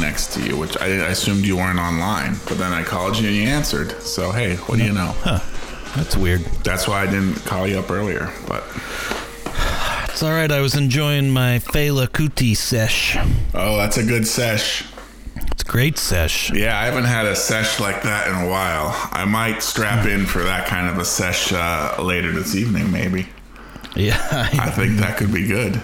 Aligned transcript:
next 0.00 0.32
to 0.34 0.42
you, 0.42 0.56
which 0.56 0.76
I, 0.78 0.86
I 0.86 1.08
assumed 1.10 1.44
you 1.44 1.56
weren't 1.56 1.78
online. 1.78 2.36
But 2.48 2.58
then 2.58 2.72
I 2.72 2.82
called 2.82 3.16
you 3.18 3.28
and 3.28 3.36
you 3.36 3.44
answered. 3.44 3.92
So 4.02 4.32
hey, 4.32 4.56
what 4.56 4.78
do 4.78 4.84
you 4.84 4.92
know? 4.92 5.14
Huh. 5.20 5.40
That's 5.96 6.16
weird. 6.16 6.40
That's 6.64 6.86
why 6.86 7.02
I 7.02 7.06
didn't 7.06 7.36
call 7.46 7.66
you 7.66 7.78
up 7.78 7.90
earlier. 7.90 8.30
But 8.46 8.62
It's 10.10 10.22
all 10.22 10.32
right. 10.32 10.50
I 10.50 10.60
was 10.60 10.74
enjoying 10.74 11.30
my 11.30 11.58
Fela 11.60 12.06
Kuti 12.08 12.56
sesh. 12.56 13.16
oh, 13.54 13.76
that's 13.76 13.96
a 13.96 14.04
good 14.04 14.26
sesh. 14.26 14.84
It's 15.52 15.62
a 15.62 15.66
great 15.66 15.96
sesh. 15.98 16.52
Yeah, 16.52 16.78
I 16.78 16.84
haven't 16.84 17.04
had 17.04 17.26
a 17.26 17.34
sesh 17.36 17.80
like 17.80 18.02
that 18.02 18.28
in 18.28 18.34
a 18.34 18.48
while. 18.48 18.92
I 19.12 19.24
might 19.24 19.62
strap 19.62 20.06
in 20.06 20.26
for 20.26 20.42
that 20.44 20.66
kind 20.66 20.88
of 20.88 20.98
a 20.98 21.04
sesh 21.04 21.52
uh, 21.52 21.96
later 22.02 22.32
this 22.32 22.54
evening, 22.54 22.90
maybe. 22.92 23.26
Yeah, 23.96 24.18
I 24.58 24.70
think 24.70 24.98
that 24.98 25.16
could 25.16 25.32
be 25.32 25.46
good. 25.46 25.80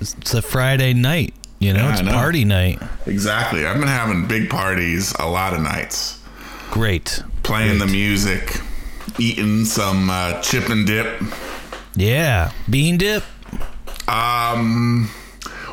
it's 0.00 0.32
a 0.34 0.40
Friday 0.42 0.94
night. 0.94 1.34
You 1.58 1.72
know, 1.72 1.80
Yeah, 1.80 1.92
it's 1.92 2.02
know. 2.02 2.12
party 2.12 2.44
night. 2.44 2.80
Exactly. 3.06 3.66
I've 3.66 3.78
been 3.78 3.88
having 3.88 4.26
big 4.26 4.48
parties 4.48 5.12
a 5.18 5.26
lot 5.28 5.54
of 5.54 5.60
nights, 5.60 6.20
Great. 6.70 7.22
playing 7.42 7.78
the 7.78 7.86
music, 7.86 8.60
eating 9.18 9.64
some 9.64 10.08
uh, 10.08 10.40
chip 10.40 10.68
and 10.68 10.86
dip. 10.86 11.20
Yeah, 11.96 12.52
bean 12.70 12.96
dip. 12.96 13.24
Um, 14.06 15.10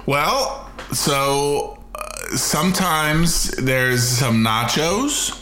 well, 0.08 0.70
so 0.92 1.84
uh, 1.94 2.36
sometimes 2.36 3.52
there's 3.52 4.04
some 4.04 4.44
nachos. 4.44 5.40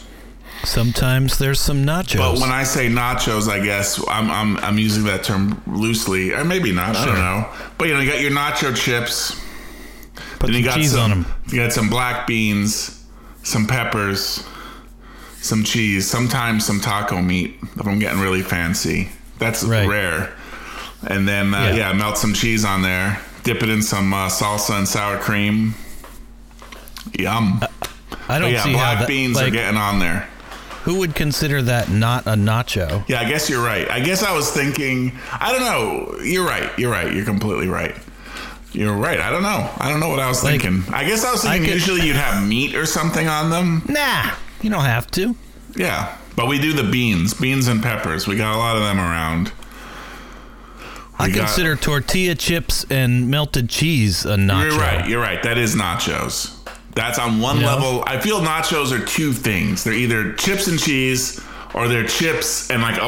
Sometimes 0.64 1.38
there's 1.38 1.60
some 1.60 1.84
nachos. 1.84 2.18
But 2.18 2.38
when 2.40 2.50
I 2.50 2.64
say 2.64 2.88
nachos, 2.88 3.48
I 3.48 3.60
guess 3.64 3.98
I'm 4.08 4.30
I'm, 4.30 4.56
I'm 4.58 4.78
using 4.78 5.04
that 5.04 5.24
term 5.24 5.60
loosely, 5.66 6.32
or 6.32 6.44
maybe 6.44 6.72
not. 6.72 6.96
I 6.96 7.04
don't 7.06 7.14
know. 7.18 7.48
But 7.78 7.88
you 7.88 7.94
know, 7.94 8.00
you 8.00 8.10
got 8.10 8.20
your 8.20 8.30
nacho 8.30 8.74
chips. 8.76 9.40
Put 10.46 10.52
then 10.52 10.62
you 10.62 10.64
some 10.64 10.70
got 10.70 10.76
cheese 10.76 10.92
some, 10.92 11.00
on 11.12 11.22
them. 11.22 11.34
You 11.48 11.58
got 11.60 11.72
some 11.72 11.88
black 11.88 12.26
beans, 12.26 13.04
some 13.42 13.66
peppers, 13.66 14.44
some 15.40 15.64
cheese, 15.64 16.08
sometimes 16.10 16.64
some 16.64 16.80
taco 16.80 17.20
meat. 17.20 17.56
If 17.76 17.86
I'm 17.86 17.98
getting 17.98 18.20
really 18.20 18.42
fancy, 18.42 19.10
that's 19.38 19.62
Right. 19.64 19.86
rare. 19.88 20.32
And 21.06 21.28
then 21.28 21.52
uh, 21.54 21.64
Yeah. 21.74 21.74
yeah. 21.90 21.92
melt 21.92 22.16
some 22.18 22.32
cheese 22.34 22.64
on 22.64 22.82
there. 22.82 23.20
Dip 23.42 23.62
it 23.62 23.68
in 23.68 23.82
some 23.82 24.12
uh, 24.14 24.28
salsa 24.28 24.78
and 24.78 24.88
sour 24.88 25.18
cream. 25.18 25.74
Yum. 27.18 27.60
I 27.62 27.68
But 28.26 28.38
don't 28.38 28.52
yeah, 28.52 28.62
see 28.62 28.72
black 28.72 28.94
how 28.94 29.00
that. 29.00 29.08
beans 29.08 29.36
are 29.38 29.50
getting 29.50 29.76
on 29.76 29.98
there. 29.98 30.28
who 30.84 30.98
would 30.98 31.14
consider 31.14 31.60
that 31.62 31.90
not 31.90 32.26
a 32.26 32.30
nacho? 32.30 33.04
Yeah, 33.08 33.20
I 33.20 33.28
guess 33.28 33.48
you're 33.50 33.62
right. 33.64 33.88
I 33.90 34.00
guess 34.00 34.22
I 34.22 34.34
was 34.34 34.50
thinking. 34.50 35.12
I 35.32 35.52
don't 35.52 35.60
know. 35.62 36.18
You're 36.22 36.46
right. 36.46 36.70
You're 36.78 36.90
right. 36.90 37.12
You're 37.12 37.24
completely 37.26 37.68
right. 37.68 37.94
You're 38.74 38.92
right. 38.96 39.20
I 39.20 39.30
don't 39.30 39.42
know. 39.44 39.70
I 39.78 39.88
don't 39.88 40.00
know 40.00 40.08
what 40.08 40.18
I 40.18 40.28
was 40.28 40.42
Like, 40.42 40.60
thinking. 40.62 40.92
I 40.92 41.04
guess 41.04 41.24
I 41.24 41.30
was 41.32 41.42
thinking 41.42 41.62
I 41.62 41.64
could- 41.66 41.74
usually 41.74 42.06
you'd 42.06 42.16
have 42.16 42.42
meat 42.46 42.74
or 42.74 42.86
something 42.86 43.28
on 43.28 43.48
them. 43.50 43.82
Nah, 43.88 44.30
you 44.62 44.68
don't 44.68 44.84
have 44.84 45.08
to. 45.12 45.36
Yeah, 45.76 46.08
but 46.36 46.48
we 46.48 46.58
do 46.58 46.72
the 46.72 46.82
beans, 46.82 47.34
beans 47.34 47.68
and 47.68 47.82
peppers. 47.82 48.26
We 48.26 48.36
got 48.36 48.54
a 48.54 48.58
lot 48.58 48.76
of 48.76 48.82
them 48.82 48.98
around. 48.98 49.52
I 51.18 51.26
We 51.26 51.32
got- 51.32 51.46
consider 51.46 51.76
tortilla 51.76 52.34
chips 52.34 52.84
and 52.90 53.30
melted 53.30 53.68
cheese 53.68 54.24
a 54.24 54.30
nacho. 54.36 54.64
You're 54.70 54.78
right. 54.80 55.08
You're 55.08 55.20
right. 55.22 55.42
That 55.44 55.58
is 55.58 55.76
nachos. 55.76 56.50
That's 56.96 57.18
on 57.18 57.40
one 57.40 57.60
know? 57.60 57.66
level. 57.66 58.04
I 58.06 58.18
feel 58.20 58.40
nachos 58.40 58.90
are 58.92 59.04
two 59.04 59.32
things. 59.32 59.84
They're 59.84 59.92
either 59.94 60.32
chips 60.32 60.66
and 60.66 60.78
cheese 60.80 61.40
or 61.72 61.86
they're 61.88 62.06
chips 62.06 62.70
and 62.70 62.82
like 62.82 63.00
a 63.00 63.06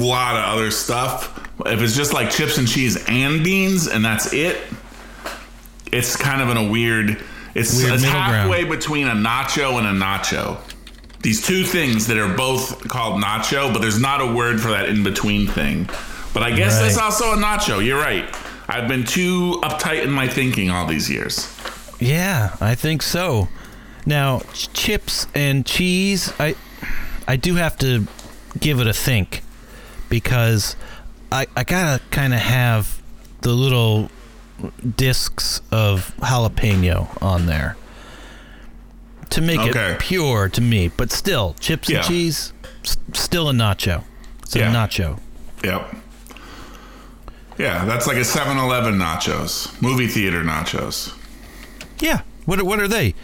lot 0.00 0.36
of 0.36 0.44
other 0.56 0.70
stuff. 0.70 1.30
If 1.66 1.82
it's 1.82 1.94
just 1.96 2.12
like 2.12 2.30
chips 2.30 2.56
and 2.58 2.66
cheese 2.68 2.96
and 3.08 3.42
beans 3.44 3.86
and 3.88 4.04
that's 4.04 4.32
it, 4.32 4.58
it's 5.92 6.16
kind 6.16 6.40
of 6.42 6.48
in 6.50 6.56
a 6.56 6.70
weird. 6.70 7.18
It's, 7.54 7.76
Weird 7.76 7.94
it's 7.94 8.02
middle 8.02 8.16
ground. 8.18 8.32
halfway 8.34 8.64
between 8.64 9.08
a 9.08 9.12
nacho 9.14 9.78
and 9.78 9.86
a 9.86 10.04
nacho. 10.04 10.58
These 11.22 11.44
two 11.44 11.64
things 11.64 12.06
that 12.06 12.16
are 12.16 12.32
both 12.34 12.86
called 12.88 13.20
nacho, 13.22 13.72
but 13.72 13.80
there's 13.82 14.00
not 14.00 14.20
a 14.20 14.26
word 14.32 14.60
for 14.60 14.68
that 14.70 14.88
in 14.88 15.02
between 15.02 15.46
thing. 15.48 15.88
But 16.32 16.44
I 16.44 16.52
guess 16.52 16.74
Right. 16.76 16.82
that's 16.84 16.96
also 16.98 17.32
a 17.32 17.36
nacho. 17.36 17.84
You're 17.84 17.98
right. 18.00 18.24
I've 18.68 18.86
been 18.86 19.04
too 19.04 19.58
uptight 19.64 20.04
in 20.04 20.10
my 20.12 20.28
thinking 20.28 20.70
all 20.70 20.86
these 20.86 21.10
years. 21.10 21.52
Yeah, 21.98 22.54
I 22.60 22.76
think 22.76 23.02
so. 23.02 23.48
Now, 24.06 24.42
ch- 24.54 24.72
chips 24.72 25.26
and 25.34 25.66
cheese, 25.66 26.32
I 26.38 26.54
I 27.26 27.34
do 27.36 27.56
have 27.56 27.76
to 27.78 28.06
give 28.60 28.78
it 28.80 28.86
a 28.86 28.92
think 28.94 29.42
because 30.08 30.76
I 31.32 31.48
I 31.56 31.64
gotta 31.64 32.00
kind 32.10 32.32
of 32.32 32.40
have 32.40 33.02
the 33.42 33.50
little 33.52 34.10
discs 34.96 35.60
of 35.70 36.14
jalapeno 36.18 37.20
on 37.22 37.46
there 37.46 37.76
to 39.30 39.40
make 39.40 39.60
Okay. 39.60 39.92
it 39.92 39.98
pure 40.00 40.48
to 40.48 40.60
me. 40.60 40.88
But 40.88 41.10
still, 41.12 41.54
chips 41.60 41.88
Yeah. 41.88 41.98
and 41.98 42.06
cheese, 42.06 42.52
s- 42.84 42.96
still 43.12 43.48
a 43.48 43.52
nacho. 43.52 44.02
It's 44.42 44.56
a 44.56 44.60
Yeah. 44.60 44.72
nacho. 44.72 45.18
Yep. 45.64 45.96
Yeah, 47.58 47.84
that's 47.84 48.06
like 48.06 48.16
a 48.16 48.24
7-Eleven 48.24 48.94
nachos, 48.98 49.70
movie 49.82 50.06
theater 50.06 50.42
nachos. 50.42 51.12
Yeah. 51.98 52.20
What 52.46 52.58
are, 52.58 52.64
what 52.64 52.80
are 52.80 52.88
they? 52.88 53.14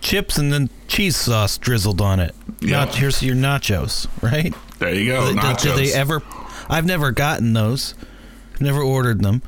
Chips 0.00 0.38
and 0.38 0.52
then 0.52 0.70
cheese 0.86 1.16
sauce 1.16 1.58
drizzled 1.58 2.00
on 2.00 2.20
it. 2.20 2.34
Yeah. 2.60 2.84
Nach- 2.84 2.94
here's 2.94 3.22
your 3.22 3.34
nachos, 3.34 4.06
right? 4.22 4.54
There 4.78 4.94
you 4.94 5.10
go, 5.12 5.26
Do- 5.28 5.34
do- 5.34 5.40
nachos. 5.40 5.62
Do 5.62 5.72
they 5.76 5.92
ever? 5.92 6.22
I've 6.70 6.86
never 6.86 7.10
gotten 7.10 7.52
those. 7.54 7.94
Never 8.60 8.80
ordered 8.80 9.22
them. 9.22 9.42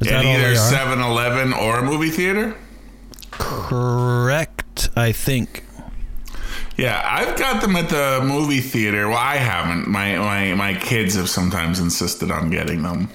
Is 0.00 0.12
all 0.12 0.22
either 0.22 0.54
they 0.54 0.56
are? 0.56 0.72
7-Eleven 0.96 1.52
or 1.52 1.78
a 1.78 1.82
movie 1.82 2.10
theater? 2.10 2.56
Correct. 3.30 4.88
I 4.96 5.12
think. 5.12 5.64
Yeah, 6.76 7.02
I've 7.04 7.38
got 7.38 7.60
them 7.60 7.76
at 7.76 7.90
the 7.90 8.20
movie 8.24 8.60
theater. 8.60 9.08
Well, 9.08 9.18
I 9.18 9.36
haven't. 9.36 9.86
My 9.86 10.16
my 10.16 10.54
my 10.54 10.74
kids 10.74 11.14
have 11.14 11.28
sometimes 11.28 11.78
insisted 11.78 12.30
on 12.30 12.48
getting 12.50 12.82
them. 12.82 13.10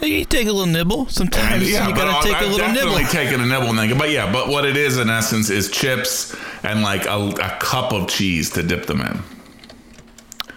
You 0.00 0.24
take 0.24 0.46
a 0.48 0.52
little 0.52 0.66
nibble. 0.72 1.02
And 1.02 1.12
Sometimes 1.12 1.70
yeah, 1.70 1.88
you 1.88 1.94
gotta 1.94 2.26
take 2.26 2.36
I've 2.36 2.42
a 2.42 2.46
little 2.46 2.58
definitely 2.66 3.02
nibble. 3.02 3.12
taken 3.12 3.40
a 3.40 3.46
nibble 3.46 3.68
and 3.68 3.78
then, 3.78 3.98
but 3.98 4.10
yeah, 4.10 4.30
but 4.32 4.48
what 4.48 4.64
it 4.64 4.76
is 4.76 4.98
in 4.98 5.08
essence 5.10 5.50
is 5.50 5.70
chips 5.70 6.34
and 6.62 6.82
like 6.82 7.04
a, 7.06 7.18
a 7.42 7.56
cup 7.60 7.92
of 7.92 8.08
cheese 8.08 8.50
to 8.50 8.62
dip 8.62 8.86
them 8.86 9.00
in. 9.02 9.22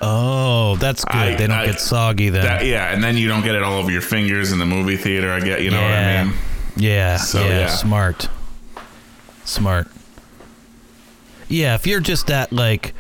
Oh, 0.02 0.76
that's 0.78 1.04
good. 1.06 1.16
I- 1.16 1.36
they 1.36 1.48
don't 1.48 1.58
I- 1.58 1.66
get 1.66 1.80
soggy 1.80 2.30
then. 2.30 2.44
That 2.44 2.66
yeah, 2.66 2.94
and 2.94 3.04
then 3.04 3.18
you 3.18 3.28
don't 3.28 3.44
get 3.44 3.56
it 3.56 3.64
all 3.64 3.78
over 3.78 3.92
your 3.92 4.02
fingers 4.02 4.52
in 4.52 4.60
the 4.60 4.66
movie 4.66 4.98
theater. 4.98 5.32
I 5.32 5.40
get, 5.40 5.62
you 5.62 5.72
know 5.72 5.80
yeah. 5.80 6.24
what 6.24 6.28
I 6.28 6.32
mean? 6.32 6.40
Yeah. 6.78 7.18
So, 7.18 7.40
yeah. 7.42 7.48
yeah. 7.60 7.68
Smart. 7.70 8.30
Smart. 9.46 9.88
Yeah. 11.48 11.76
If 11.76 11.88
you're 11.88 12.00
just 12.00 12.30
at 12.30 12.52
like, 12.52 12.94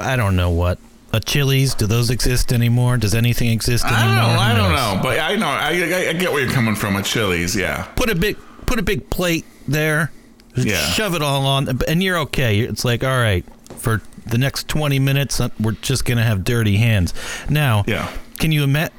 I 0.00 0.16
don't 0.16 0.36
know 0.36 0.50
what. 0.50 0.78
A 1.14 1.20
Chili's, 1.20 1.74
do 1.74 1.86
those 1.86 2.08
exist 2.08 2.54
anymore? 2.54 2.96
Does 2.96 3.14
anything 3.14 3.50
exist 3.50 3.84
I 3.84 4.00
anymore? 4.02 4.16
don't 4.16 4.34
know. 4.34 4.40
I 4.40 4.54
don't 4.54 4.72
know, 4.96 5.02
but 5.02 5.18
I 5.20 5.36
know. 5.36 5.46
I, 5.46 6.06
I, 6.06 6.08
I 6.08 6.12
get 6.14 6.32
where 6.32 6.42
you're 6.42 6.50
coming 6.52 6.74
from 6.74 6.96
A 6.96 7.02
Chili's. 7.02 7.54
Yeah, 7.54 7.82
put 7.96 8.08
a 8.08 8.14
big 8.14 8.38
put 8.64 8.78
a 8.78 8.82
big 8.82 9.10
plate 9.10 9.44
there 9.68 10.10
Yeah. 10.56 10.76
shove 10.76 11.14
it 11.14 11.20
all 11.20 11.44
on 11.44 11.80
and 11.86 12.02
you're 12.02 12.16
okay 12.20 12.60
it's 12.60 12.84
like 12.86 13.04
all 13.04 13.18
right 13.18 13.44
for 13.76 14.00
the 14.26 14.38
next 14.38 14.68
20 14.68 14.98
minutes 14.98 15.40
uh, 15.40 15.48
we're 15.60 15.72
just 15.72 16.04
gonna 16.04 16.22
have 16.22 16.44
dirty 16.44 16.76
hands 16.76 17.12
now 17.48 17.84
Yeah. 17.86 18.10
can 18.38 18.52
you 18.52 18.62
imagine 18.64 18.94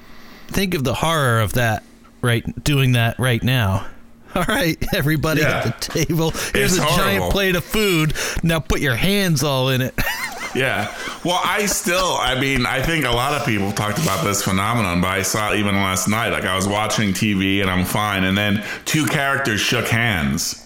think 0.47 0.73
of 0.73 0.84
the 0.84 0.94
horror 0.95 1.39
of 1.39 1.53
that 1.53 1.84
right 2.22 2.44
doing 2.63 2.91
that 2.94 3.17
right 3.19 3.41
now 3.44 3.88
all 4.35 4.44
right 4.47 4.78
everybody 4.94 5.41
Yeah. 5.41 5.63
at 5.66 5.81
the 5.81 5.91
table 6.06 6.31
here's 6.53 6.73
It's 6.73 6.78
a 6.78 6.84
horrible. 6.84 7.03
giant 7.19 7.31
plate 7.31 7.56
of 7.56 7.63
food 7.63 8.13
now 8.44 8.59
put 8.59 8.79
your 8.81 8.95
hands 8.95 9.44
all 9.44 9.69
in 9.69 9.81
it 9.81 9.94
yeah. 10.56 10.94
Well, 11.25 11.40
I 11.44 11.66
still. 11.66 12.16
I 12.19 12.40
mean, 12.40 12.67
I 12.67 12.79
think 12.79 13.05
a 13.05 13.09
lot 13.11 13.34
of 13.34 13.44
people 13.44 13.72
talked 13.72 13.97
about 13.97 14.23
this 14.23 14.44
phenomenon, 14.44 15.01
but 15.01 15.07
I 15.07 15.23
saw 15.23 15.51
it 15.51 15.57
even 15.57 15.73
last 15.73 16.07
night. 16.07 16.29
Like 16.29 16.44
I 16.44 16.55
was 16.55 16.67
watching 16.67 17.09
TV 17.09 17.61
and 17.61 17.72
I'm 17.72 17.85
fine, 17.85 18.23
and 18.23 18.37
then 18.37 18.64
two 18.85 19.08
characters 19.08 19.59
shook 19.61 19.87
hands. 19.87 20.63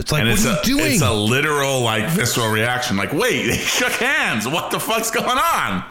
It's 0.00 0.10
like 0.10 0.22
And 0.22 0.30
what 0.30 0.38
it's 0.38 0.46
are 0.46 0.52
a, 0.54 0.66
you 0.66 0.78
doing 0.78 0.92
it's 0.94 1.02
a 1.02 1.12
literal 1.12 1.82
like 1.82 2.08
visceral 2.08 2.48
reaction. 2.48 2.96
Like, 2.96 3.12
wait, 3.12 3.46
they 3.46 3.56
shook 3.56 3.92
hands. 3.92 4.48
What 4.48 4.70
the 4.70 4.80
fuck's 4.80 5.10
going 5.10 5.38
on? 5.38 5.84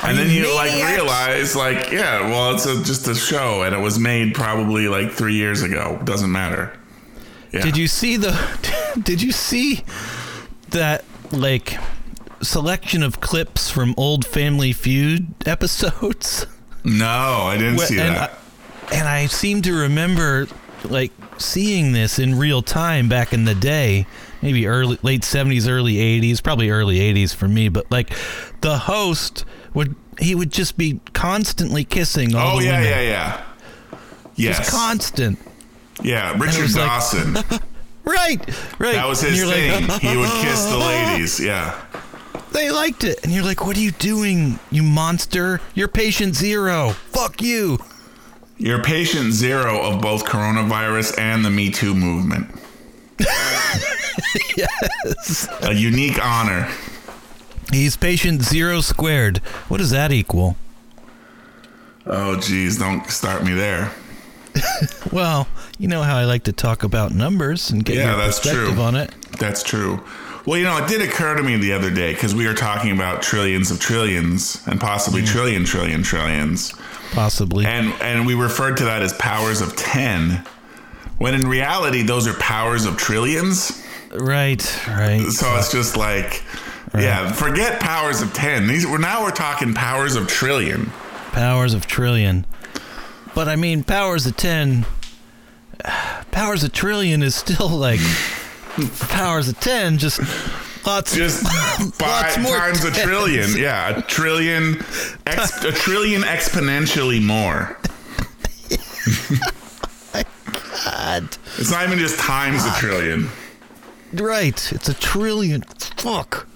And 0.00 0.16
then 0.16 0.30
you 0.30 0.54
like 0.54 0.72
realize, 0.74 1.56
like, 1.56 1.90
yeah, 1.90 2.20
well, 2.28 2.54
it's 2.54 2.66
a, 2.66 2.82
just 2.84 3.08
a 3.08 3.16
show, 3.16 3.62
and 3.62 3.74
it 3.74 3.78
was 3.78 3.98
made 3.98 4.32
probably 4.32 4.86
like 4.86 5.10
three 5.10 5.34
years 5.34 5.62
ago. 5.62 6.00
Doesn't 6.04 6.30
matter. 6.30 6.72
Yeah. 7.52 7.62
Did 7.62 7.76
you 7.76 7.88
see 7.88 8.16
the? 8.16 8.32
Did 9.02 9.22
you 9.22 9.32
see 9.32 9.82
that 10.70 11.04
like 11.32 11.78
selection 12.42 13.02
of 13.02 13.20
clips 13.20 13.70
from 13.70 13.94
old 13.96 14.24
Family 14.24 14.72
Feud 14.72 15.34
episodes? 15.46 16.46
No, 16.84 17.06
I 17.06 17.56
didn't 17.58 17.80
see 17.80 17.98
and 17.98 18.14
that. 18.14 18.38
I, 18.90 18.94
and 18.94 19.08
I 19.08 19.26
seem 19.26 19.62
to 19.62 19.72
remember 19.72 20.46
like 20.84 21.12
seeing 21.38 21.92
this 21.92 22.18
in 22.18 22.36
real 22.38 22.62
time 22.62 23.08
back 23.08 23.32
in 23.32 23.44
the 23.44 23.54
day, 23.54 24.06
maybe 24.42 24.66
early 24.66 24.98
late 25.02 25.24
seventies, 25.24 25.66
early 25.68 25.98
eighties, 25.98 26.40
probably 26.40 26.70
early 26.70 27.00
eighties 27.00 27.32
for 27.32 27.48
me. 27.48 27.68
But 27.68 27.90
like 27.90 28.10
the 28.60 28.78
host 28.78 29.44
would 29.74 29.94
he 30.18 30.34
would 30.34 30.50
just 30.52 30.76
be 30.76 31.00
constantly 31.14 31.84
kissing 31.84 32.34
all 32.34 32.56
oh 32.56 32.58
the 32.60 32.66
yeah, 32.66 32.72
women. 32.80 32.84
yeah, 32.92 33.00
yeah. 33.02 33.44
Yes. 34.36 34.58
Just 34.58 34.70
constant. 34.70 35.38
yeah, 36.02 36.32
Richard 36.38 36.62
was 36.62 36.76
like- 36.76 36.86
Dawson. 36.86 37.36
Right, 38.04 38.40
right. 38.78 38.94
That 38.94 39.06
was 39.06 39.22
And 39.22 39.32
his 39.32 39.38
you're 39.40 39.52
thing. 39.52 39.86
Like, 39.86 40.00
he 40.00 40.16
would 40.16 40.30
kiss 40.40 40.64
the 40.64 40.78
ladies. 41.12 41.38
Yeah. 41.38 41.78
They 42.52 42.70
liked 42.70 43.04
it, 43.04 43.22
and 43.22 43.30
you're 43.30 43.44
like, 43.44 43.66
"What 43.66 43.76
are 43.76 43.80
you 43.80 43.90
doing, 43.90 44.58
you 44.70 44.82
monster? 44.82 45.60
You're 45.74 45.88
patient 45.88 46.34
zero. 46.34 46.90
Fuck 47.12 47.42
you." 47.42 47.78
You're 48.58 48.82
patient 48.82 49.32
zero 49.32 49.80
of 49.82 50.00
both 50.02 50.24
coronavirus 50.24 51.18
and 51.18 51.44
the 51.44 51.50
Me 51.50 51.70
Too 51.70 51.94
movement. 51.94 52.48
yes. 54.56 55.48
A 55.62 55.72
unique 55.74 56.22
honor. 56.24 56.68
He's 57.72 57.96
patient 57.96 58.42
zero 58.42 58.80
squared. 58.80 59.38
What 59.68 59.78
does 59.78 59.90
that 59.90 60.10
equal? 60.12 60.56
Oh, 62.06 62.40
geez, 62.40 62.78
don't 62.78 63.08
start 63.10 63.44
me 63.44 63.52
there. 63.54 63.92
Well, 65.12 65.46
you 65.78 65.88
know 65.88 66.02
how 66.02 66.16
I 66.18 66.24
like 66.24 66.42
to 66.44 66.52
talk 66.52 66.82
about 66.82 67.12
numbers 67.14 67.70
and 67.70 67.82
get 67.84 67.96
Yeah, 67.96 68.10
your 68.10 68.16
that's 68.18 68.40
perspective 68.40 68.74
true. 68.74 68.82
on 68.82 68.96
it. 68.96 69.10
That's 69.38 69.62
true. 69.62 70.04
Well, 70.48 70.56
you 70.56 70.64
know, 70.64 70.78
it 70.82 70.88
did 70.88 71.02
occur 71.02 71.36
to 71.36 71.42
me 71.42 71.58
the 71.58 71.74
other 71.74 71.90
day 71.90 72.14
because 72.14 72.34
we 72.34 72.46
were 72.46 72.54
talking 72.54 72.90
about 72.90 73.20
trillions 73.20 73.70
of 73.70 73.80
trillions 73.80 74.66
and 74.66 74.80
possibly 74.80 75.22
trillion, 75.22 75.66
trillion, 75.66 76.02
trillions. 76.02 76.72
Possibly. 77.12 77.66
And 77.66 77.92
and 78.00 78.26
we 78.26 78.34
referred 78.34 78.78
to 78.78 78.84
that 78.84 79.02
as 79.02 79.12
powers 79.12 79.60
of 79.60 79.76
10 79.76 80.42
when 81.18 81.34
in 81.34 81.48
reality 81.48 82.00
those 82.00 82.26
are 82.26 82.32
powers 82.32 82.86
of 82.86 82.96
trillions. 82.96 83.84
right, 84.14 84.86
right. 84.88 85.20
So 85.28 85.54
it's 85.56 85.70
just 85.70 85.98
like 85.98 86.42
yeah, 86.94 87.30
forget 87.30 87.78
powers 87.78 88.22
of 88.22 88.32
10. 88.32 88.68
These 88.68 88.86
we're 88.86 88.96
now 88.96 89.24
we're 89.24 89.32
talking 89.32 89.74
powers 89.74 90.16
of 90.16 90.28
trillion. 90.28 90.86
Powers 91.32 91.74
of 91.74 91.86
trillion. 91.86 92.46
But 93.34 93.48
I 93.48 93.56
mean, 93.56 93.84
powers 93.84 94.24
of 94.24 94.34
10. 94.38 94.86
Powers 96.30 96.64
of 96.64 96.72
trillion 96.72 97.22
is 97.22 97.34
still 97.34 97.68
like 97.68 98.00
powers 99.08 99.48
of 99.48 99.58
10, 99.60 99.98
just 99.98 100.20
lots 100.86 101.14
Just 101.14 101.44
by 101.98 102.06
Lots 102.06 102.38
more 102.38 102.56
times 102.56 102.84
a 102.84 102.90
trillion. 102.90 103.56
Yeah, 103.56 103.98
a 103.98 104.02
trillion 104.02 104.84
ex, 105.26 105.64
a 105.64 105.72
trillion 105.72 106.22
exponentially 106.22 107.22
more. 107.22 107.76
God. 110.84 111.28
It's 111.58 111.70
not 111.70 111.84
even 111.86 111.98
just 111.98 112.18
times 112.18 112.64
a 112.64 112.72
trillion. 112.72 113.28
Right. 114.12 114.72
It's 114.72 114.88
a 114.88 114.94
trillion. 114.94 115.62
Fuck. 115.62 116.46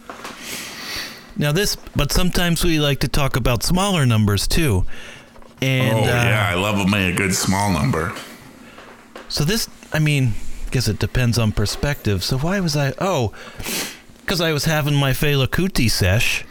Now 1.36 1.52
this, 1.52 1.76
but 1.96 2.12
sometimes 2.12 2.64
we 2.64 2.78
like 2.78 3.00
to 3.00 3.08
talk 3.08 3.36
about 3.36 3.62
smaller 3.62 4.06
numbers 4.06 4.46
too. 4.46 4.84
And 5.60 5.96
oh 5.96 6.02
uh, 6.02 6.06
yeah, 6.06 6.48
I 6.50 6.54
love 6.54 6.78
a 6.78 6.96
a 6.96 7.14
good 7.14 7.34
small 7.34 7.72
number. 7.72 8.14
So 9.28 9.44
this, 9.44 9.68
I 9.92 9.98
mean, 9.98 10.32
guess 10.72 10.88
it 10.88 10.98
depends 10.98 11.38
on 11.38 11.52
perspective. 11.52 12.24
So 12.24 12.38
why 12.38 12.58
was 12.60 12.76
I? 12.76 12.92
Oh, 12.98 13.32
because 14.20 14.40
I 14.40 14.52
was 14.52 14.64
having 14.64 14.94
my 14.94 15.12
Fela 15.12 15.46
Kuti 15.46 15.90
sesh. 15.90 16.44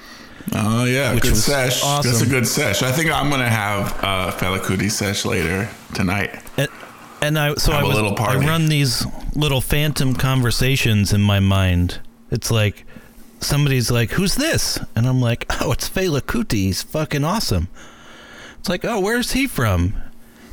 Oh 0.53 0.85
yeah, 0.85 1.13
Which 1.13 1.23
good 1.23 1.31
was 1.31 1.43
sesh. 1.45 1.83
awesome. 1.83 2.09
That's 2.11 2.23
a 2.23 2.29
good 2.29 2.47
sesh. 2.47 2.81
I 2.81 2.91
think 2.91 3.11
I'm 3.11 3.29
gonna 3.29 3.49
have 3.49 3.91
uh, 4.03 4.31
Fela 4.31 4.59
Kuti 4.59 4.89
sesh 4.89 5.25
later 5.25 5.69
tonight. 5.93 6.39
And, 6.57 6.67
and 7.21 7.37
I 7.39 7.53
so 7.55 7.71
Have 7.73 7.85
I 7.85 7.99
a 7.99 8.03
was. 8.11 8.19
I 8.19 8.35
run 8.37 8.67
these 8.67 9.05
little 9.35 9.61
phantom 9.61 10.15
conversations 10.15 11.13
in 11.13 11.21
my 11.21 11.39
mind. 11.39 11.99
It's 12.31 12.49
like 12.49 12.85
somebody's 13.39 13.91
like, 13.91 14.11
"Who's 14.11 14.35
this?" 14.35 14.79
And 14.95 15.07
I'm 15.07 15.21
like, 15.21 15.45
"Oh, 15.61 15.71
it's 15.71 15.89
Fela 15.89 16.21
Kuti. 16.21 16.53
He's 16.53 16.81
fucking 16.83 17.23
awesome." 17.23 17.67
It's 18.59 18.69
like, 18.69 18.83
"Oh, 18.85 18.99
where's 18.99 19.31
he 19.33 19.45
from?" 19.47 19.93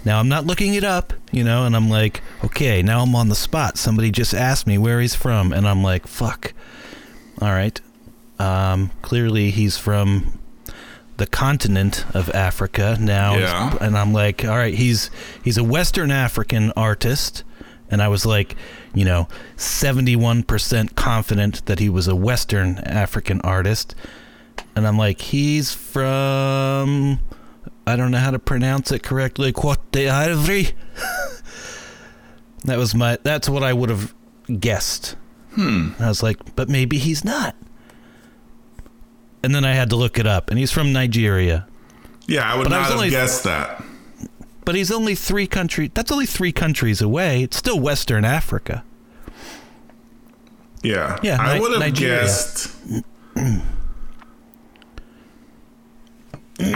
Now 0.09 0.21
I'm 0.21 0.29
not 0.31 0.47
looking 0.47 0.73
it 0.73 0.85
up, 0.85 1.13
you 1.33 1.45
know, 1.45 1.67
and 1.67 1.77
I'm 1.77 1.91
like, 1.91 2.23
"Okay, 2.43 2.81
now 2.81 3.03
I'm 3.03 3.15
on 3.15 3.29
the 3.29 3.35
spot. 3.35 3.77
Somebody 3.77 4.11
just 4.11 4.33
asked 4.33 4.67
me 4.67 4.79
where 4.79 5.03
he's 5.03 5.15
from." 5.15 5.53
And 5.53 5.69
I'm 5.69 5.83
like, 5.83 6.07
"Fuck." 6.07 6.55
All 7.43 7.51
right. 7.51 7.79
Um, 8.39 8.91
clearly 9.03 9.51
he's 9.51 9.77
from 9.77 10.39
the 11.19 11.27
continent 11.27 12.07
of 12.15 12.31
Africa 12.31 12.97
now. 12.99 13.37
Yeah. 13.37 13.77
And 13.83 13.99
I'm 13.99 14.15
like, 14.15 14.47
all 14.47 14.57
right, 14.57 14.73
he's 14.73 15.11
he's 15.45 15.59
a 15.59 15.65
Western 15.65 16.11
African 16.11 16.73
artist. 16.75 17.45
And 17.91 18.01
I 18.01 18.09
was 18.09 18.25
like, 18.25 18.57
you 18.95 19.05
know, 19.05 19.29
71% 19.59 20.95
confident 20.95 21.67
that 21.67 21.81
he 21.81 21.91
was 21.91 22.09
a 22.09 22.17
Western 22.17 22.79
African 22.79 23.43
artist. 23.43 23.95
And 24.75 24.87
I'm 24.87 24.97
like, 24.97 25.21
he's 25.21 25.75
from 25.75 27.21
I 27.89 27.97
don't 27.97 28.11
know 28.11 28.19
how 28.19 28.31
to 28.31 28.39
pronounce 28.39 28.93
it 28.93 29.03
correctly. 29.03 29.53
Cote 29.53 29.79
d'Ivoire. 29.93 30.73
that 32.65 32.79
was 32.79 32.95
my 32.95 33.19
that's 33.23 33.49
what 33.49 33.63
I 33.63 33.73
would 33.73 33.91
have 33.91 34.15
guessed. 34.61 35.17
Hmm. 35.55 35.91
I 35.99 36.09
was 36.09 36.23
like, 36.23 36.55
but 36.57 36.69
maybe 36.69 36.99
he's 36.99 37.25
not. 37.25 37.57
And 39.43 39.55
then 39.55 39.65
I 39.65 39.73
had 39.73 39.91
to 39.91 39.97
look 39.97 40.19
it 40.19 40.27
up, 40.27 40.51
and 40.51 40.59
he's 40.59 40.71
from 40.73 40.93
Nigeria. 40.93 41.67
Yeah, 42.27 42.51
I 42.53 42.57
would 42.57 42.65
But 42.65 42.71
not 42.71 42.79
was 42.81 42.89
have 42.89 42.97
only- 42.97 43.11
guessed 43.11 43.45
that. 43.45 43.83
But 44.65 44.75
he's 44.75 44.91
only 44.91 45.15
three 45.15 45.47
country. 45.47 45.91
That's 45.95 46.13
only 46.13 46.27
three 46.27 46.53
countries 46.53 47.01
away. 47.01 47.43
It's 47.43 47.57
still 47.57 47.81
Western 47.81 48.25
Africa. 48.27 48.85
Yeah. 50.83 51.19
Yeah, 51.23 51.39
I 51.41 51.55
Ni- 51.55 51.61
would 51.61 51.81
have 51.81 51.95
guessed. 51.95 52.71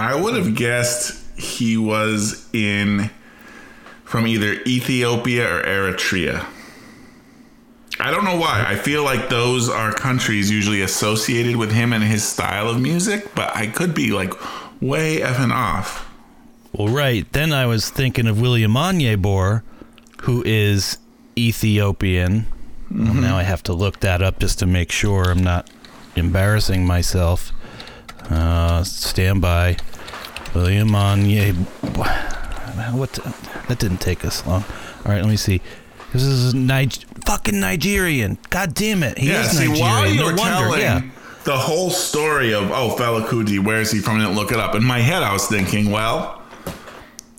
I 0.02 0.14
would 0.20 0.34
have 0.34 0.54
guessed 0.54 1.20
he 1.38 1.76
was 1.76 2.48
in 2.52 3.10
from 4.04 4.26
either 4.26 4.54
Ethiopia 4.66 5.46
or 5.46 5.62
Eritrea. 5.62 6.44
I 8.00 8.10
don't 8.10 8.24
know 8.24 8.36
why. 8.36 8.64
I 8.66 8.74
feel 8.74 9.04
like 9.04 9.28
those 9.28 9.68
are 9.68 9.92
countries 9.92 10.50
usually 10.50 10.82
associated 10.82 11.56
with 11.56 11.70
him 11.70 11.92
and 11.92 12.02
his 12.02 12.24
style 12.24 12.68
of 12.68 12.80
music, 12.80 13.32
but 13.34 13.54
I 13.54 13.68
could 13.68 13.94
be 13.94 14.10
like 14.12 14.32
way 14.82 15.20
effing 15.20 15.52
off. 15.52 16.08
Well, 16.72 16.88
right. 16.88 17.30
Then 17.32 17.52
I 17.52 17.66
was 17.66 17.88
thinking 17.88 18.26
of 18.26 18.40
William 18.40 18.72
Onyeabor, 18.72 19.62
who 20.22 20.42
is 20.44 20.98
Ethiopian. 21.38 22.46
Well, 22.90 23.14
now 23.14 23.38
I 23.38 23.44
have 23.44 23.62
to 23.64 23.72
look 23.72 24.00
that 24.00 24.20
up 24.20 24.40
just 24.40 24.58
to 24.58 24.66
make 24.66 24.90
sure 24.90 25.30
I'm 25.30 25.42
not 25.44 25.70
embarrassing 26.16 26.84
myself. 26.84 27.52
Uh, 28.28 28.84
stand 28.84 29.40
by. 29.40 29.76
William 30.54 30.88
Onyeabor. 30.90 32.94
What? 32.94 33.12
that 33.68 33.78
didn't 33.78 33.98
take 34.00 34.24
us 34.24 34.46
long. 34.46 34.64
All 35.04 35.12
right, 35.12 35.20
let 35.20 35.28
me 35.28 35.36
see. 35.36 35.60
This 36.12 36.22
is 36.22 36.54
Nig- 36.54 37.04
fucking 37.24 37.58
Nigerian. 37.58 38.38
God 38.50 38.74
damn 38.74 39.02
it. 39.02 39.18
He 39.18 39.28
yeah, 39.28 39.42
is 39.42 39.50
see, 39.50 39.66
Nigerian. 39.68 39.80
while 39.80 40.06
you 40.08 40.20
no 40.20 40.26
were 40.26 40.36
wonder. 40.36 40.42
telling 40.58 40.80
yeah. 40.80 41.00
the 41.44 41.56
whole 41.56 41.90
story 41.90 42.52
of 42.54 42.70
oh 42.70 42.94
Fela 42.98 43.26
Kuti, 43.26 43.58
where 43.64 43.80
is 43.80 43.90
he 43.90 43.98
from? 44.00 44.16
I 44.16 44.20
didn't 44.24 44.36
look 44.36 44.52
it 44.52 44.58
up. 44.58 44.74
In 44.74 44.84
my 44.84 44.98
head, 44.98 45.22
I 45.22 45.32
was 45.32 45.46
thinking, 45.46 45.90
well, 45.90 46.42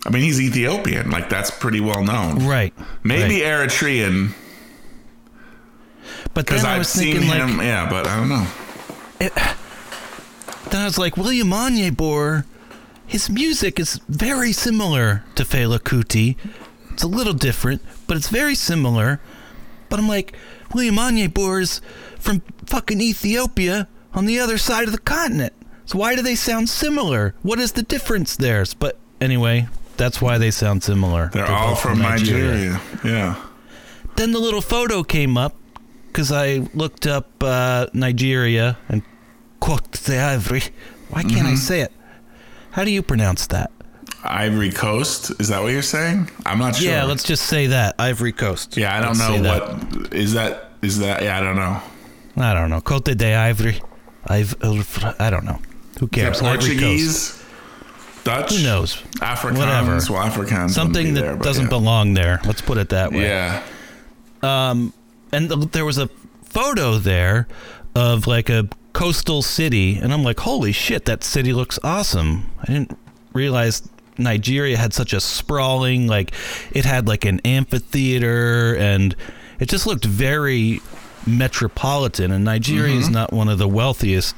I 0.05 0.09
mean, 0.09 0.23
he's 0.23 0.41
Ethiopian. 0.41 1.11
Like 1.11 1.29
that's 1.29 1.51
pretty 1.51 1.81
well 1.81 2.03
known. 2.03 2.45
Right. 2.47 2.73
Maybe 3.03 3.43
right. 3.43 3.69
Eritrean 3.69 4.33
But 6.33 6.47
then 6.47 6.65
I 6.65 6.73
I've 6.73 6.79
was 6.79 6.89
seen 6.89 7.13
thinking, 7.19 7.29
like, 7.29 7.47
him. 7.49 7.59
yeah, 7.59 7.87
but 7.89 8.07
I 8.07 8.17
don't 8.17 8.29
know. 8.29 8.47
It, 9.19 9.33
then 10.71 10.81
I 10.81 10.85
was 10.85 10.97
like, 10.97 11.15
William 11.15 11.49
Onyeabor, 11.49 12.45
his 13.07 13.29
music 13.29 13.79
is 13.79 13.99
very 14.07 14.51
similar 14.51 15.23
to 15.35 15.43
Fela 15.43 15.79
Kuti. 15.79 16.35
It's 16.91 17.03
a 17.03 17.07
little 17.07 17.33
different, 17.33 17.81
but 18.07 18.17
it's 18.17 18.29
very 18.29 18.55
similar. 18.55 19.19
But 19.89 19.99
I'm 19.99 20.07
like, 20.07 20.35
William 20.73 20.95
Onyeabor 20.95 21.61
is 21.61 21.81
from 22.19 22.41
fucking 22.65 23.01
Ethiopia 23.01 23.87
on 24.13 24.25
the 24.25 24.39
other 24.39 24.57
side 24.57 24.85
of 24.85 24.91
the 24.91 24.97
continent. 24.99 25.53
So 25.85 25.97
why 25.99 26.15
do 26.15 26.21
they 26.21 26.35
sound 26.35 26.69
similar? 26.69 27.35
What 27.41 27.59
is 27.59 27.73
the 27.73 27.83
difference 27.83 28.35
there? 28.35 28.63
But 28.79 28.97
anyway, 29.19 29.67
that's 29.97 30.21
why 30.21 30.37
they 30.37 30.49
sound 30.51 30.83
similar. 30.83 31.29
They're, 31.33 31.45
all 31.45 31.71
both 31.71 31.81
from 31.81 31.99
Nigeria. 31.99 32.79
Yeah. 33.03 33.35
then 34.15 34.31
the 34.31 34.39
little 34.39 34.61
photo 34.61 35.03
came 35.03 35.37
up 35.37 35.55
because 36.07 36.31
I 36.31 36.67
looked 36.73 37.05
up 37.05 37.27
uh, 37.43 37.87
Nigeria 37.93 38.77
and 38.87 39.01
Cote 39.59 39.91
d'Ivoire. 39.91 40.69
Why 41.09 41.21
can't 41.23 41.33
Mm-hmm. 41.33 41.47
I 41.47 41.55
say 41.55 41.81
it? 41.81 41.91
How 42.73 42.83
do 42.83 42.89
you 42.89 43.03
pronounce 43.03 43.45
that? 43.47 43.71
Ivory 44.23 44.71
Coast. 44.71 45.31
Is 45.39 45.49
that 45.49 45.61
what 45.61 45.73
you're 45.73 45.83
saying? 45.83 46.31
I'm 46.43 46.57
not 46.57 46.75
sure. 46.75 46.89
Yeah, 46.89 47.03
let's 47.03 47.21
just 47.21 47.45
say 47.45 47.67
that 47.67 47.93
Ivory 47.99 48.31
Coast. 48.31 48.75
Yeah, 48.75 48.97
I 48.97 48.99
don't 48.99 49.15
Let's 49.15 49.19
know 49.19 49.43
that. 49.43 49.93
what 49.93 50.13
is 50.13 50.33
that. 50.33 50.71
Is 50.81 50.97
that? 50.97 51.21
Yeah, 51.21 51.37
I 51.37 51.41
don't 51.41 51.55
know. 51.55 51.79
I 52.35 52.55
don't 52.55 52.71
know. 52.71 52.81
Cote 52.81 53.05
d'Ivoire. 53.05 53.79
I've, 54.25 54.55
I 55.19 55.29
don't 55.29 55.45
know. 55.45 55.59
Who 55.99 56.07
cares? 56.07 56.39
Portuguese, 56.39 57.43
Dutch. 58.23 58.55
Who 58.55 58.63
knows? 58.63 58.95
Afrikaans. 59.17 59.57
Whatever. 59.59 59.91
Well, 60.11 60.27
Afrikaans. 60.27 60.71
Something 60.71 61.13
that 61.13 61.21
there, 61.21 61.35
doesn't 61.35 61.65
yeah. 61.65 61.69
belong 61.69 62.15
there. 62.15 62.41
Let's 62.43 62.61
put 62.61 62.79
it 62.79 62.89
that 62.89 63.11
way. 63.11 63.27
Yeah. 63.27 63.63
Um, 64.41 64.93
and 65.31 65.47
th- 65.47 65.71
there 65.73 65.85
was 65.85 65.99
a 65.99 66.07
photo 66.43 66.97
there 66.97 67.47
of 67.93 68.25
like 68.25 68.49
a 68.49 68.67
coastal 68.93 69.41
city, 69.41 69.97
and 69.97 70.13
I'm 70.13 70.23
like, 70.23 70.39
holy 70.39 70.71
shit, 70.71 71.05
that 71.05 71.23
city 71.23 71.51
looks 71.53 71.79
awesome. 71.83 72.51
I 72.61 72.65
didn't 72.65 72.97
realize 73.33 73.87
Nigeria 74.17 74.77
had 74.77 74.93
such 74.93 75.13
a 75.13 75.19
sprawling, 75.19 76.07
like, 76.07 76.31
it 76.71 76.85
had 76.85 77.07
like 77.07 77.25
an 77.25 77.39
amphitheater, 77.43 78.75
and 78.75 79.15
it 79.59 79.69
just 79.69 79.87
looked 79.87 80.05
very 80.05 80.79
metropolitan. 81.25 82.31
And 82.31 82.45
Nigeria 82.45 82.95
is 82.95 83.05
mm-hmm. 83.05 83.13
not 83.13 83.33
one 83.33 83.49
of 83.49 83.57
the 83.57 83.67
wealthiest 83.67 84.35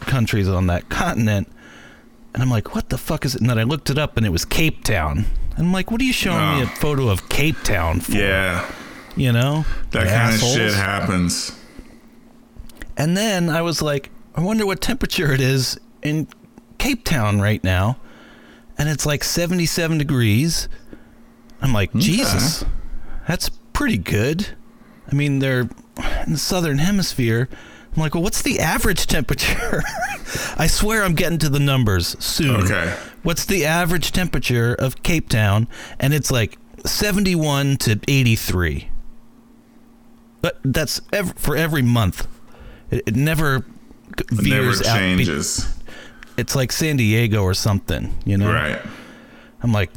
countries 0.00 0.48
on 0.48 0.66
that 0.68 0.88
continent. 0.88 1.48
And 2.32 2.42
I'm 2.42 2.50
like, 2.50 2.74
what 2.74 2.90
the 2.90 2.98
fuck 2.98 3.24
is 3.24 3.34
it? 3.34 3.40
And 3.40 3.50
then 3.50 3.58
I 3.58 3.64
looked 3.64 3.90
it 3.90 3.98
up, 3.98 4.16
and 4.16 4.24
it 4.24 4.30
was 4.30 4.44
Cape 4.44 4.84
Town. 4.84 5.24
And 5.56 5.66
I'm 5.66 5.72
like, 5.72 5.90
what 5.90 6.00
are 6.00 6.04
you 6.04 6.12
showing 6.12 6.38
me 6.38 6.60
Oh. 6.60 6.64
a 6.64 6.66
photo 6.66 7.08
of 7.08 7.28
Cape 7.28 7.60
Town 7.64 8.00
for? 8.00 8.12
Yeah, 8.12 8.64
You 9.16 9.32
know, 9.32 9.64
that 9.90 10.06
kind 10.06 10.10
assholes. 10.34 10.54
of 10.54 10.60
shit 10.60 10.74
happens. 10.74 11.52
And 13.00 13.16
then 13.16 13.48
I 13.48 13.62
was 13.62 13.80
like, 13.80 14.10
I 14.34 14.42
wonder 14.42 14.66
what 14.66 14.82
temperature 14.82 15.32
it 15.32 15.40
is 15.40 15.80
in 16.02 16.28
Cape 16.76 17.02
Town 17.02 17.40
right 17.40 17.64
now. 17.64 17.96
And 18.76 18.90
it's 18.90 19.06
like 19.06 19.24
77 19.24 19.96
degrees. 19.96 20.68
I'm 21.62 21.72
like, 21.72 21.94
Jesus, 21.94 22.62
that's 23.26 23.48
pretty 23.72 23.96
good. 23.96 24.48
I 25.10 25.14
mean, 25.14 25.38
they're 25.38 25.70
in 26.26 26.32
the 26.32 26.38
southern 26.38 26.76
hemisphere. 26.76 27.48
I'm 27.96 28.02
like, 28.02 28.12
well, 28.12 28.22
what's 28.22 28.42
the 28.42 28.60
average 28.60 29.06
temperature? 29.06 29.82
I 30.58 30.66
swear 30.66 31.02
I'm 31.02 31.14
getting 31.14 31.38
to 31.38 31.48
the 31.48 31.58
numbers 31.58 32.22
soon. 32.22 32.64
Okay. 32.64 32.94
What's 33.22 33.46
the 33.46 33.64
average 33.64 34.12
temperature 34.12 34.74
of 34.74 35.02
Cape 35.02 35.30
Town? 35.30 35.68
And 35.98 36.12
it's 36.12 36.30
like 36.30 36.58
71 36.84 37.78
to 37.78 37.98
83. 38.06 38.90
But 40.42 40.60
that's 40.62 41.00
ev- 41.14 41.32
for 41.38 41.56
every 41.56 41.82
month. 41.82 42.28
It, 42.90 43.02
it 43.06 43.16
never 43.16 43.60
g- 43.60 43.66
It 44.18 44.32
never 44.32 44.42
veers 44.42 44.82
out. 44.82 44.96
changes. 44.98 45.72
It's 46.36 46.54
like 46.56 46.72
San 46.72 46.96
Diego 46.96 47.42
or 47.42 47.54
something, 47.54 48.16
you 48.24 48.36
know? 48.38 48.52
Right. 48.52 48.80
I'm 49.62 49.72
like, 49.72 49.90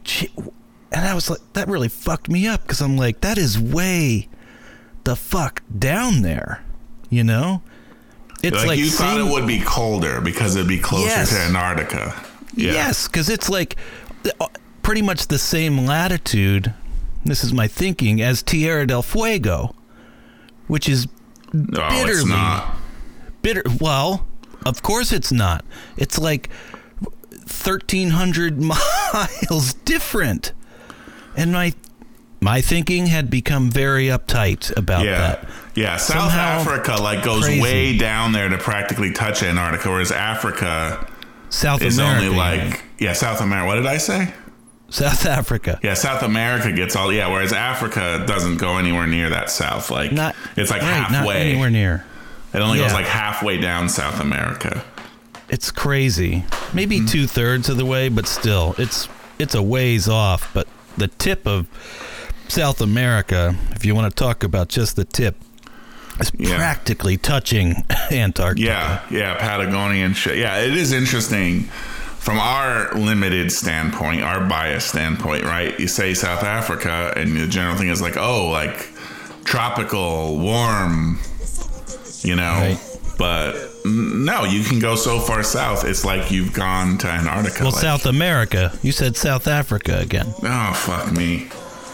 and 0.91 1.05
I 1.05 1.13
was 1.13 1.29
like, 1.29 1.39
that 1.53 1.67
really 1.69 1.87
fucked 1.89 2.27
me 2.29 2.47
up 2.47 2.63
because 2.63 2.81
I'm 2.81 2.97
like, 2.97 3.21
that 3.21 3.37
is 3.37 3.57
way 3.59 4.27
the 5.05 5.15
fuck 5.15 5.61
down 5.77 6.21
there, 6.21 6.63
you 7.09 7.23
know? 7.23 7.61
It's 8.43 8.57
Like, 8.57 8.67
like, 8.67 8.79
you 8.79 8.89
thought 8.89 9.17
it 9.17 9.31
would 9.31 9.47
be 9.47 9.61
colder 9.61 10.19
because 10.19 10.55
it'd 10.57 10.67
be 10.67 10.79
closer 10.79 11.07
Yes. 11.07 11.29
to 11.29 11.37
Antarctica. 11.37 12.13
Yeah. 12.55 12.73
Yes, 12.73 13.07
because 13.07 13.29
it's 13.29 13.47
like 13.49 13.77
uh, 14.41 14.47
pretty 14.81 15.01
much 15.01 15.27
the 15.27 15.39
same 15.39 15.85
latitude. 15.85 16.73
This 17.25 17.43
is 17.45 17.53
my 17.53 17.67
thinking 17.69 18.21
as 18.21 18.43
Tierra 18.43 18.85
del 18.85 19.01
Fuego, 19.01 19.73
which 20.67 20.89
is 20.89 21.07
No, 21.53 21.87
it's 21.89 22.03
bitterly 22.03 22.29
not. 22.31 22.72
Bitter. 23.43 23.61
Well, 23.79 24.25
of 24.65 24.81
course 24.81 25.11
it's 25.11 25.31
not. 25.31 25.63
It's 25.97 26.17
like 26.17 26.49
1,300 27.29 28.59
miles 28.61 29.73
different, 29.85 30.53
and 31.35 31.51
my 31.51 31.73
my 32.41 32.59
thinking 32.61 33.05
had 33.07 33.29
become 33.29 33.69
very 33.71 34.07
uptight 34.07 34.75
about 34.75 35.05
Yeah. 35.05 35.17
that. 35.19 35.49
Yeah. 35.75 35.95
South 35.97 36.19
Somehow 36.31 36.59
Africa 36.59 36.95
like 37.01 37.23
goes 37.23 37.45
crazy. 37.45 37.61
way 37.61 37.97
down 37.97 38.31
there 38.33 38.49
to 38.49 38.57
practically 38.57 39.11
touch 39.13 39.41
Antarctica, 39.43 39.89
whereas 39.89 40.11
Africa 40.11 41.07
South 41.49 41.81
is 41.81 41.97
America, 41.97 42.25
only 42.25 42.37
like 42.37 42.83
yeah, 42.99 43.13
South 43.13 43.39
America. 43.41 43.67
What 43.67 43.75
did 43.75 43.85
I 43.85 43.97
say? 43.97 44.33
South 44.89 45.25
Africa. 45.25 45.79
Yeah, 45.81 45.93
South 45.95 46.21
America 46.21 46.71
gets 46.71 46.95
all 46.95 47.11
yeah, 47.13 47.27
whereas 47.31 47.53
Africa 47.53 48.23
doesn't 48.27 48.57
go 48.57 48.77
anywhere 48.77 49.07
near 49.07 49.29
that 49.29 49.49
south. 49.49 49.89
Like 49.89 50.11
Not 50.11 50.35
it's 50.57 50.69
like 50.69 50.81
right, 50.81 50.89
halfway. 50.91 51.33
not 51.33 51.35
anywhere 51.37 51.69
near. 51.69 52.05
It 52.53 52.59
only 52.59 52.77
goes 52.79 52.93
like 52.93 53.05
halfway 53.05 53.57
down 53.59 53.89
South 53.89 54.19
America. 54.19 54.83
It's 55.49 55.71
crazy. 55.71 56.45
Maybe 56.73 56.97
Mm-hmm. 56.97 57.05
two 57.07 57.27
thirds 57.27 57.69
of 57.69 57.77
the 57.77 57.85
way, 57.85 58.09
but 58.09 58.27
still, 58.27 58.75
it's 58.77 59.07
it's 59.39 59.55
a 59.55 59.61
ways 59.61 60.07
off. 60.07 60.51
But 60.53 60.67
the 60.97 61.07
tip 61.07 61.47
of 61.47 61.67
South 62.47 62.81
America, 62.81 63.55
if 63.71 63.83
you 63.85 63.95
want 63.95 64.15
to 64.15 64.23
talk 64.23 64.43
about 64.43 64.69
just 64.69 64.95
the 64.95 65.05
tip, 65.05 65.35
is 66.19 66.31
Yeah. 66.37 66.55
practically 66.57 67.17
touching 67.17 67.83
Antarctica. 68.11 68.65
Yeah, 68.67 69.01
yeah, 69.09 69.35
Patagonian 69.37 70.13
shit. 70.13 70.37
Yeah, 70.37 70.59
it 70.59 70.73
is 70.75 70.91
interesting 70.91 71.63
from 72.19 72.39
our 72.39 72.93
limited 72.93 73.51
standpoint, 73.51 74.21
our 74.21 74.47
biased 74.47 74.87
standpoint, 74.89 75.43
right? 75.43 75.77
You 75.79 75.87
say 75.87 76.13
South 76.13 76.43
Africa, 76.43 77.13
and 77.17 77.35
the 77.35 77.47
general 77.47 77.75
thing 77.75 77.89
is 77.89 78.01
like, 78.01 78.15
oh, 78.17 78.47
like 78.49 78.87
tropical, 79.43 80.37
warm, 80.39 81.19
you 82.23 82.35
know. 82.35 82.51
Right. 82.51 82.79
But 83.17 83.55
no, 83.85 84.43
you 84.43 84.63
can 84.63 84.79
go 84.79 84.95
so 84.95 85.19
far 85.19 85.43
south. 85.43 85.85
It's 85.85 86.03
like 86.03 86.31
you've 86.31 86.53
gone 86.53 86.97
to 86.99 87.07
Antarctica. 87.07 87.63
Well, 87.63 87.71
like, 87.71 87.81
South 87.81 88.05
America. 88.05 88.77
You 88.81 88.91
said 88.91 89.15
South 89.15 89.47
Africa 89.47 89.99
again. 89.99 90.33
Oh 90.43 90.73
fuck 90.73 91.11
me! 91.11 91.49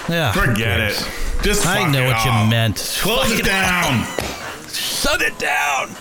Yeah. 0.07 0.31
Forget 0.31 0.79
it. 0.79 1.09
Just 1.43 1.67
I 1.67 1.89
know 1.89 2.05
what 2.05 2.15
off. 2.15 2.25
you 2.25 2.49
meant. 2.49 2.77
Close 3.01 3.31
it 3.31 3.45
down. 3.45 4.05
Shut 4.69 5.21
it 5.21 5.37
down. 5.39 5.95